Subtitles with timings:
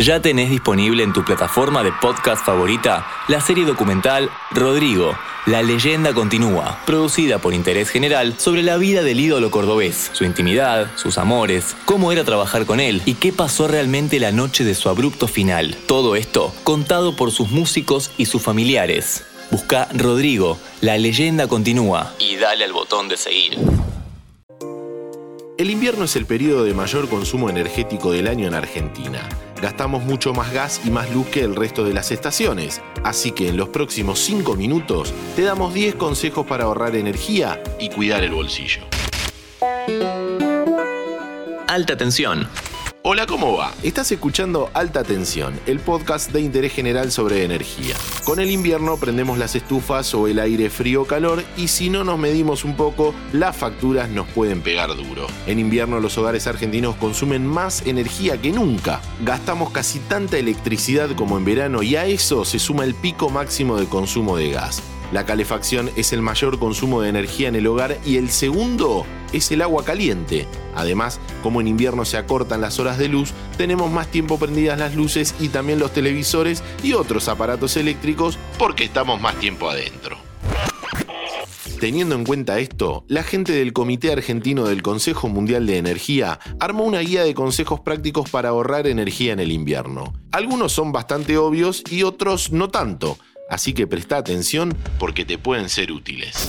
[0.00, 6.12] Ya tenés disponible en tu plataforma de podcast favorita la serie documental Rodrigo, la leyenda
[6.12, 11.76] continúa, producida por Interés General sobre la vida del ídolo cordobés, su intimidad, sus amores,
[11.84, 15.76] cómo era trabajar con él y qué pasó realmente la noche de su abrupto final.
[15.86, 19.24] Todo esto contado por sus músicos y sus familiares.
[19.52, 23.58] Busca Rodrigo, la leyenda continúa y dale al botón de seguir.
[25.56, 29.28] El invierno es el periodo de mayor consumo energético del año en Argentina.
[29.62, 33.48] Gastamos mucho más gas y más luz que el resto de las estaciones, así que
[33.48, 38.32] en los próximos 5 minutos te damos 10 consejos para ahorrar energía y cuidar el
[38.32, 38.82] bolsillo.
[41.68, 42.48] Alta tensión.
[43.06, 43.74] Hola, ¿cómo va?
[43.82, 47.96] Estás escuchando Alta Tensión, el podcast de interés general sobre energía.
[48.24, 52.02] Con el invierno prendemos las estufas o el aire frío o calor y si no
[52.02, 55.26] nos medimos un poco, las facturas nos pueden pegar duro.
[55.46, 59.02] En invierno los hogares argentinos consumen más energía que nunca.
[59.22, 63.76] Gastamos casi tanta electricidad como en verano y a eso se suma el pico máximo
[63.76, 64.82] de consumo de gas.
[65.12, 69.04] La calefacción es el mayor consumo de energía en el hogar y el segundo
[69.36, 70.46] es el agua caliente.
[70.74, 74.94] Además, como en invierno se acortan las horas de luz, tenemos más tiempo prendidas las
[74.94, 80.16] luces y también los televisores y otros aparatos eléctricos porque estamos más tiempo adentro.
[81.80, 86.84] Teniendo en cuenta esto, la gente del Comité Argentino del Consejo Mundial de Energía armó
[86.84, 90.14] una guía de consejos prácticos para ahorrar energía en el invierno.
[90.32, 93.18] Algunos son bastante obvios y otros no tanto,
[93.50, 96.48] así que presta atención porque te pueden ser útiles.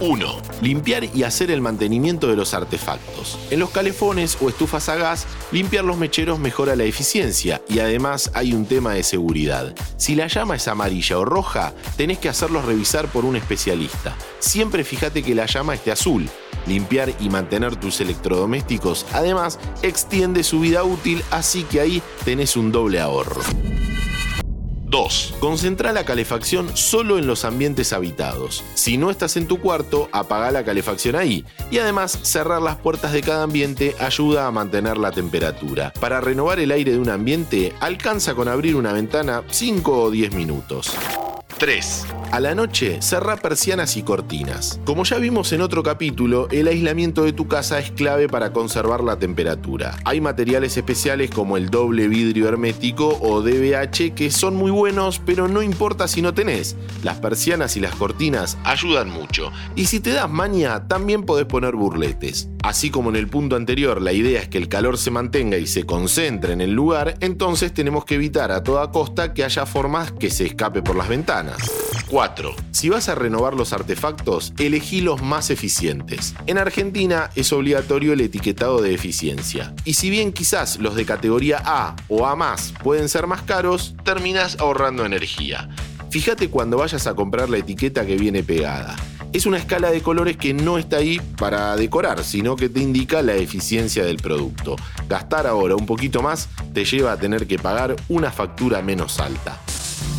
[0.00, 0.42] 1.
[0.62, 3.38] Limpiar y hacer el mantenimiento de los artefactos.
[3.50, 8.30] En los calefones o estufas a gas, limpiar los mecheros mejora la eficiencia y además
[8.34, 9.74] hay un tema de seguridad.
[9.96, 14.16] Si la llama es amarilla o roja, tenés que hacerlos revisar por un especialista.
[14.38, 16.28] Siempre fíjate que la llama esté azul.
[16.66, 22.72] Limpiar y mantener tus electrodomésticos además extiende su vida útil, así que ahí tenés un
[22.72, 23.40] doble ahorro.
[24.96, 25.34] 2.
[25.40, 28.64] Concentra la calefacción solo en los ambientes habitados.
[28.72, 31.44] Si no estás en tu cuarto, apaga la calefacción ahí.
[31.70, 35.92] Y además, cerrar las puertas de cada ambiente ayuda a mantener la temperatura.
[36.00, 40.32] Para renovar el aire de un ambiente, alcanza con abrir una ventana 5 o 10
[40.32, 40.90] minutos.
[41.58, 42.06] 3.
[42.32, 44.80] A la noche, cerra persianas y cortinas.
[44.84, 49.02] Como ya vimos en otro capítulo, el aislamiento de tu casa es clave para conservar
[49.02, 49.96] la temperatura.
[50.04, 55.48] Hay materiales especiales como el doble vidrio hermético o DBH que son muy buenos, pero
[55.48, 56.76] no importa si no tenés.
[57.04, 59.52] Las persianas y las cortinas ayudan mucho.
[59.76, 62.48] Y si te das maña, también podés poner burletes.
[62.62, 65.68] Así como en el punto anterior la idea es que el calor se mantenga y
[65.68, 70.10] se concentre en el lugar, entonces tenemos que evitar a toda costa que haya formas
[70.10, 71.58] que se escape por las ventanas.
[72.16, 72.56] 4.
[72.70, 76.34] Si vas a renovar los artefactos, elegí los más eficientes.
[76.46, 79.74] En Argentina es obligatorio el etiquetado de eficiencia.
[79.84, 84.56] Y si bien quizás los de categoría A o A pueden ser más caros, terminas
[84.60, 85.68] ahorrando energía.
[86.08, 88.96] Fíjate cuando vayas a comprar la etiqueta que viene pegada.
[89.34, 93.20] Es una escala de colores que no está ahí para decorar, sino que te indica
[93.20, 94.76] la eficiencia del producto.
[95.06, 99.60] Gastar ahora un poquito más te lleva a tener que pagar una factura menos alta.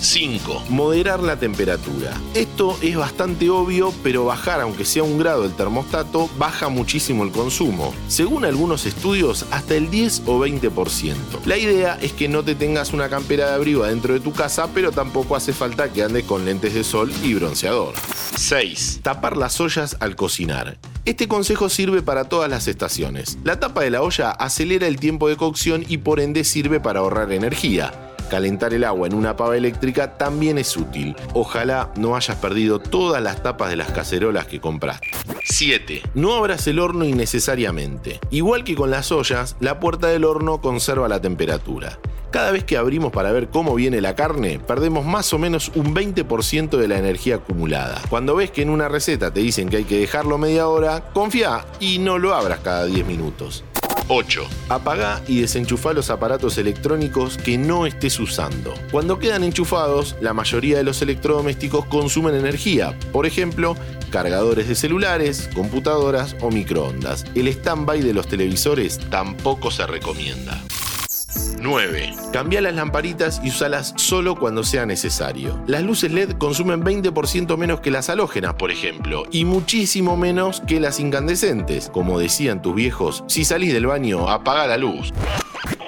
[0.00, 0.64] 5.
[0.68, 2.12] Moderar la temperatura.
[2.34, 7.30] Esto es bastante obvio, pero bajar aunque sea un grado el termostato baja muchísimo el
[7.30, 7.94] consumo.
[8.08, 11.14] Según algunos estudios, hasta el 10 o 20%.
[11.46, 14.68] La idea es que no te tengas una campera de abrigo dentro de tu casa,
[14.74, 17.94] pero tampoco hace falta que andes con lentes de sol y bronceador.
[18.36, 19.00] 6.
[19.02, 20.78] Tapar las ollas al cocinar.
[21.04, 23.38] Este consejo sirve para todas las estaciones.
[23.44, 27.00] La tapa de la olla acelera el tiempo de cocción y por ende sirve para
[27.00, 28.01] ahorrar energía.
[28.32, 31.14] Calentar el agua en una pava eléctrica también es útil.
[31.34, 35.08] Ojalá no hayas perdido todas las tapas de las cacerolas que compraste.
[35.44, 36.00] 7.
[36.14, 38.20] No abras el horno innecesariamente.
[38.30, 41.98] Igual que con las ollas, la puerta del horno conserva la temperatura.
[42.30, 45.94] Cada vez que abrimos para ver cómo viene la carne, perdemos más o menos un
[45.94, 48.00] 20% de la energía acumulada.
[48.08, 51.66] Cuando ves que en una receta te dicen que hay que dejarlo media hora, confía
[51.80, 53.62] y no lo abras cada 10 minutos.
[54.08, 54.46] 8.
[54.68, 58.74] Apaga y desenchufa los aparatos electrónicos que no estés usando.
[58.90, 63.76] Cuando quedan enchufados, la mayoría de los electrodomésticos consumen energía, por ejemplo,
[64.10, 67.24] cargadores de celulares, computadoras o microondas.
[67.34, 70.62] El stand-by de los televisores tampoco se recomienda.
[71.60, 72.14] 9.
[72.32, 75.62] Cambia las lamparitas y usalas solo cuando sea necesario.
[75.66, 80.80] Las luces LED consumen 20% menos que las halógenas, por ejemplo, y muchísimo menos que
[80.80, 81.90] las incandescentes.
[81.92, 85.12] Como decían tus viejos, si salís del baño, apaga la luz.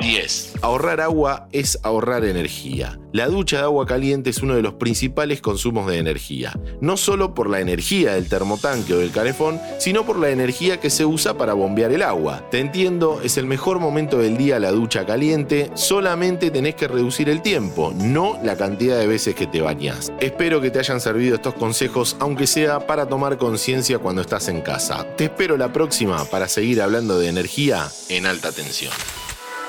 [0.00, 0.54] 10.
[0.62, 2.98] Ahorrar agua es ahorrar energía.
[3.12, 7.34] La ducha de agua caliente es uno de los principales consumos de energía, no solo
[7.34, 11.38] por la energía del termotanque o del calefón, sino por la energía que se usa
[11.38, 12.48] para bombear el agua.
[12.50, 17.28] Te entiendo, es el mejor momento del día la ducha caliente, solamente tenés que reducir
[17.28, 20.12] el tiempo, no la cantidad de veces que te bañas.
[20.20, 24.60] Espero que te hayan servido estos consejos, aunque sea para tomar conciencia cuando estás en
[24.60, 25.06] casa.
[25.16, 28.92] Te espero la próxima para seguir hablando de energía en alta tensión.